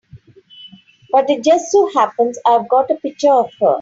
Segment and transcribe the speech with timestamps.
[1.11, 3.69] But it just so happens I've got a picture of her.